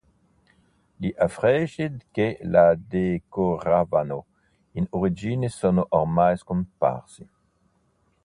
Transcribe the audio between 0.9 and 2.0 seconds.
Gli affreschi